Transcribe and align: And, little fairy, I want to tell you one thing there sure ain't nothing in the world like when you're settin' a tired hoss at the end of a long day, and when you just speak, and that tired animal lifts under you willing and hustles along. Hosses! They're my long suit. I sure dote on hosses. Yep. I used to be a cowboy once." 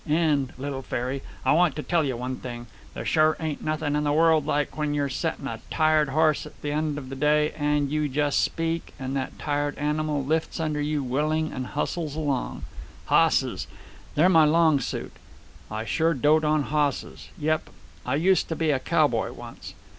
And, 0.07 0.51
little 0.57 0.81
fairy, 0.81 1.21
I 1.45 1.51
want 1.51 1.75
to 1.75 1.83
tell 1.83 2.03
you 2.03 2.17
one 2.17 2.37
thing 2.37 2.65
there 2.95 3.05
sure 3.05 3.37
ain't 3.39 3.63
nothing 3.63 3.95
in 3.95 4.03
the 4.03 4.11
world 4.11 4.47
like 4.47 4.75
when 4.75 4.95
you're 4.95 5.09
settin' 5.09 5.47
a 5.47 5.59
tired 5.69 6.09
hoss 6.09 6.47
at 6.47 6.59
the 6.63 6.71
end 6.71 6.97
of 6.97 7.03
a 7.03 7.07
long 7.11 7.19
day, 7.19 7.51
and 7.51 7.81
when 7.83 7.89
you 7.91 8.09
just 8.09 8.39
speak, 8.39 8.95
and 8.97 9.15
that 9.15 9.37
tired 9.37 9.77
animal 9.77 10.25
lifts 10.25 10.59
under 10.59 10.81
you 10.81 11.03
willing 11.03 11.53
and 11.53 11.67
hustles 11.67 12.15
along. 12.15 12.63
Hosses! 13.11 13.67
They're 14.15 14.27
my 14.27 14.45
long 14.45 14.79
suit. 14.79 15.11
I 15.69 15.85
sure 15.85 16.15
dote 16.15 16.43
on 16.43 16.63
hosses. 16.63 17.29
Yep. 17.37 17.69
I 18.03 18.15
used 18.15 18.47
to 18.49 18.55
be 18.55 18.71
a 18.71 18.79
cowboy 18.79 19.31
once." 19.31 19.75